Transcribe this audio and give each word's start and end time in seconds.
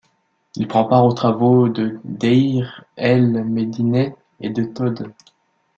Il 0.55 0.67
prend 0.67 0.85
part 0.85 1.05
aux 1.05 1.13
travaux 1.13 1.69
de 1.69 1.99
Deir 2.05 2.83
el-Médineh 2.95 4.15
et 4.39 4.49
de 4.49 4.63
Tôd. 4.63 5.13